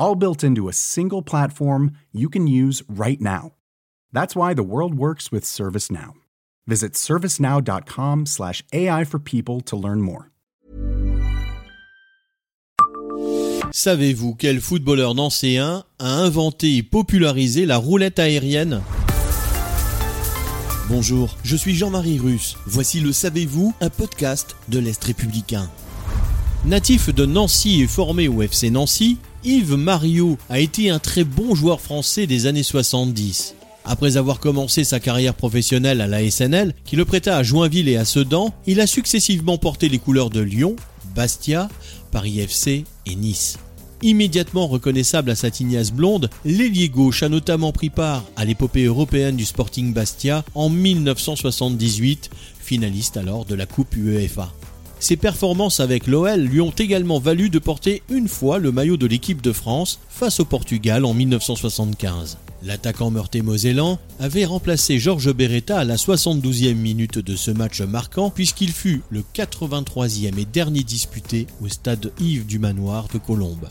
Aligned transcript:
all 0.00 0.16
built 0.16 0.42
into 0.42 0.68
a 0.68 0.72
single 0.72 1.22
platform 1.22 1.92
you 2.10 2.28
can 2.28 2.48
use 2.48 2.82
right 2.88 3.20
now. 3.20 3.52
That's 4.12 4.34
why 4.34 4.54
the 4.54 4.64
world 4.64 4.94
works 4.94 5.30
with 5.30 5.44
ServiceNow. 5.44 6.14
Visit 6.66 6.94
servicenow.com/slash 6.94 8.64
AI 8.72 9.04
for 9.04 9.20
people 9.20 9.60
to 9.60 9.76
learn 9.76 10.00
more. 10.00 10.30
Savez-vous 13.72 14.34
quel 14.34 14.60
footballeur 14.60 15.14
nancéen 15.14 15.84
a 16.00 16.14
inventé 16.22 16.78
et 16.78 16.82
popularisé 16.82 17.66
la 17.66 17.76
roulette 17.76 18.18
aérienne? 18.18 18.82
Bonjour, 20.88 21.36
je 21.44 21.54
suis 21.54 21.76
Jean-Marie 21.76 22.18
Russe. 22.18 22.56
Voici 22.66 22.98
le 22.98 23.12
Savez-vous, 23.12 23.72
un 23.80 23.90
podcast 23.90 24.56
de 24.68 24.80
l'Est 24.80 25.04
républicain. 25.04 25.70
Natif 26.66 27.08
de 27.08 27.24
Nancy 27.24 27.80
et 27.80 27.86
formé 27.86 28.28
au 28.28 28.42
FC 28.42 28.68
Nancy, 28.68 29.16
Yves 29.44 29.76
Mario 29.76 30.36
a 30.50 30.60
été 30.60 30.90
un 30.90 30.98
très 30.98 31.24
bon 31.24 31.54
joueur 31.54 31.80
français 31.80 32.26
des 32.26 32.46
années 32.46 32.62
70. 32.62 33.54
Après 33.86 34.18
avoir 34.18 34.40
commencé 34.40 34.84
sa 34.84 35.00
carrière 35.00 35.32
professionnelle 35.32 36.02
à 36.02 36.06
la 36.06 36.30
SNL, 36.30 36.74
qui 36.84 36.96
le 36.96 37.06
prêta 37.06 37.38
à 37.38 37.42
Joinville 37.42 37.88
et 37.88 37.96
à 37.96 38.04
Sedan, 38.04 38.52
il 38.66 38.82
a 38.82 38.86
successivement 38.86 39.56
porté 39.56 39.88
les 39.88 39.98
couleurs 39.98 40.28
de 40.28 40.40
Lyon, 40.40 40.76
Bastia, 41.14 41.70
Paris 42.12 42.40
FC 42.40 42.84
et 43.06 43.14
Nice. 43.14 43.58
Immédiatement 44.02 44.66
reconnaissable 44.66 45.30
à 45.30 45.36
sa 45.36 45.50
tignasse 45.50 45.92
blonde, 45.92 46.28
l'ailier 46.44 46.90
gauche 46.90 47.22
a 47.22 47.30
notamment 47.30 47.72
pris 47.72 47.90
part 47.90 48.24
à 48.36 48.44
l'épopée 48.44 48.84
européenne 48.84 49.36
du 49.36 49.46
Sporting 49.46 49.94
Bastia 49.94 50.44
en 50.54 50.68
1978, 50.68 52.28
finaliste 52.60 53.16
alors 53.16 53.46
de 53.46 53.54
la 53.54 53.64
Coupe 53.64 53.96
UEFA. 53.96 54.52
Ses 55.00 55.16
performances 55.16 55.80
avec 55.80 56.06
l'OL 56.06 56.40
lui 56.40 56.60
ont 56.60 56.74
également 56.76 57.18
valu 57.18 57.48
de 57.48 57.58
porter 57.58 58.02
une 58.10 58.28
fois 58.28 58.58
le 58.58 58.70
maillot 58.70 58.98
de 58.98 59.06
l'équipe 59.06 59.40
de 59.40 59.50
France 59.50 59.98
face 60.10 60.40
au 60.40 60.44
Portugal 60.44 61.06
en 61.06 61.14
1975. 61.14 62.36
L'attaquant 62.62 63.10
meurthe-mosellan 63.10 63.98
avait 64.18 64.44
remplacé 64.44 64.98
Georges 64.98 65.32
Beretta 65.32 65.78
à 65.78 65.84
la 65.84 65.96
72e 65.96 66.74
minute 66.74 67.18
de 67.18 67.34
ce 67.34 67.50
match 67.50 67.80
marquant 67.80 68.28
puisqu'il 68.28 68.72
fut 68.72 69.00
le 69.08 69.24
83e 69.34 70.38
et 70.38 70.44
dernier 70.44 70.82
disputé 70.82 71.46
au 71.64 71.68
stade 71.68 72.12
Yves 72.20 72.44
du 72.44 72.58
Manoir 72.58 73.08
de 73.10 73.18
Colombes. 73.18 73.70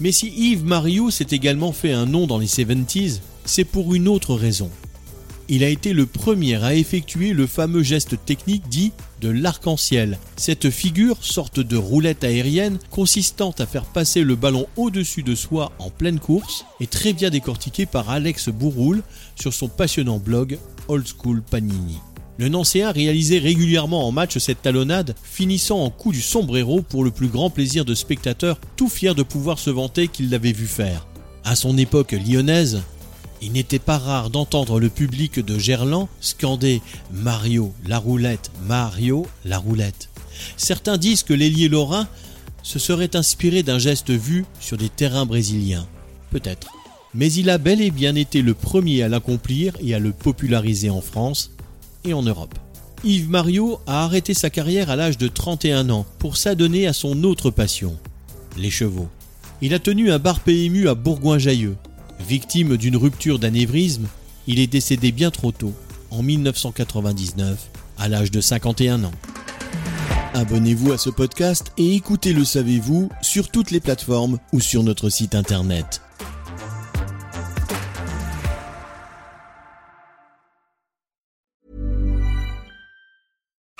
Mais 0.00 0.10
si 0.10 0.26
Yves 0.36 0.64
Mario 0.64 1.08
s'est 1.12 1.28
également 1.30 1.70
fait 1.70 1.92
un 1.92 2.06
nom 2.06 2.26
dans 2.26 2.38
les 2.38 2.48
70s, 2.48 3.20
c'est 3.44 3.62
pour 3.62 3.94
une 3.94 4.08
autre 4.08 4.34
raison. 4.34 4.70
Il 5.48 5.62
a 5.62 5.68
été 5.68 5.92
le 5.92 6.06
premier 6.06 6.62
à 6.62 6.74
effectuer 6.74 7.32
le 7.32 7.46
fameux 7.46 7.82
geste 7.82 8.16
technique 8.24 8.68
dit 8.70 8.92
de 9.20 9.28
l'arc-en-ciel. 9.28 10.18
Cette 10.36 10.70
figure, 10.70 11.18
sorte 11.20 11.60
de 11.60 11.76
roulette 11.76 12.24
aérienne 12.24 12.78
consistant 12.90 13.54
à 13.58 13.66
faire 13.66 13.84
passer 13.84 14.22
le 14.22 14.36
ballon 14.36 14.66
au-dessus 14.76 15.22
de 15.22 15.34
soi 15.34 15.72
en 15.78 15.90
pleine 15.90 16.18
course, 16.18 16.64
est 16.80 16.90
très 16.90 17.12
bien 17.12 17.28
décortiquée 17.28 17.84
par 17.84 18.08
Alex 18.08 18.48
Bourroul 18.48 19.02
sur 19.38 19.52
son 19.52 19.68
passionnant 19.68 20.18
blog 20.18 20.58
Old 20.88 21.06
School 21.06 21.42
Panini. 21.42 21.98
Le 22.38 22.48
Nancéen 22.48 22.90
réalisait 22.90 23.38
régulièrement 23.38 24.08
en 24.08 24.12
match 24.12 24.38
cette 24.38 24.62
talonnade, 24.62 25.14
finissant 25.22 25.80
en 25.80 25.90
coup 25.90 26.10
du 26.10 26.22
sombrero 26.22 26.82
pour 26.82 27.04
le 27.04 27.10
plus 27.10 27.28
grand 27.28 27.48
plaisir 27.48 27.84
de 27.84 27.94
spectateurs, 27.94 28.58
tout 28.76 28.88
fiers 28.88 29.14
de 29.14 29.22
pouvoir 29.22 29.58
se 29.58 29.70
vanter 29.70 30.08
qu'il 30.08 30.30
l'avait 30.30 30.52
vu 30.52 30.66
faire. 30.66 31.06
À 31.44 31.54
son 31.54 31.76
époque 31.78 32.12
lyonnaise, 32.12 32.82
il 33.44 33.52
n'était 33.52 33.78
pas 33.78 33.98
rare 33.98 34.30
d'entendre 34.30 34.80
le 34.80 34.88
public 34.88 35.38
de 35.38 35.58
Gerland 35.58 36.08
scander 36.20 36.80
Mario 37.12 37.74
la 37.86 37.98
roulette, 37.98 38.50
Mario 38.66 39.26
la 39.44 39.58
roulette. 39.58 40.08
Certains 40.56 40.96
disent 40.96 41.24
que 41.24 41.34
l'ailier 41.34 41.68
lorrain 41.68 42.08
se 42.62 42.78
serait 42.78 43.14
inspiré 43.14 43.62
d'un 43.62 43.78
geste 43.78 44.10
vu 44.10 44.46
sur 44.60 44.78
des 44.78 44.88
terrains 44.88 45.26
brésiliens. 45.26 45.86
Peut-être. 46.30 46.72
Mais 47.12 47.30
il 47.32 47.50
a 47.50 47.58
bel 47.58 47.82
et 47.82 47.90
bien 47.90 48.14
été 48.14 48.40
le 48.40 48.54
premier 48.54 49.02
à 49.02 49.08
l'accomplir 49.08 49.74
et 49.80 49.94
à 49.94 49.98
le 49.98 50.12
populariser 50.12 50.88
en 50.88 51.02
France 51.02 51.50
et 52.04 52.14
en 52.14 52.22
Europe. 52.22 52.58
Yves 53.04 53.28
Mario 53.28 53.78
a 53.86 54.04
arrêté 54.04 54.32
sa 54.32 54.48
carrière 54.48 54.88
à 54.88 54.96
l'âge 54.96 55.18
de 55.18 55.28
31 55.28 55.90
ans 55.90 56.06
pour 56.18 56.38
s'adonner 56.38 56.86
à 56.86 56.94
son 56.94 57.22
autre 57.24 57.50
passion, 57.50 57.98
les 58.56 58.70
chevaux. 58.70 59.08
Il 59.60 59.74
a 59.74 59.78
tenu 59.78 60.10
un 60.10 60.18
bar 60.18 60.40
PMU 60.40 60.88
à 60.88 60.94
Bourgoin-Jailleux 60.94 61.76
Victime 62.20 62.76
d'une 62.76 62.96
rupture 62.96 63.38
d'anévrisme, 63.38 64.06
il 64.46 64.58
est 64.58 64.66
décédé 64.66 65.12
bien 65.12 65.30
trop 65.30 65.52
tôt, 65.52 65.74
en 66.10 66.22
1999, 66.22 67.70
à 67.98 68.08
l'âge 68.08 68.30
de 68.30 68.40
51 68.40 69.04
ans. 69.04 69.12
Abonnez-vous 70.34 70.92
à 70.92 70.98
ce 70.98 71.10
podcast 71.10 71.72
et 71.78 71.94
écoutez 71.94 72.32
Le 72.32 72.44
Savez-vous 72.44 73.08
sur 73.22 73.50
toutes 73.50 73.70
les 73.70 73.80
plateformes 73.80 74.38
ou 74.52 74.60
sur 74.60 74.82
notre 74.82 75.08
site 75.08 75.34
internet. 75.34 76.03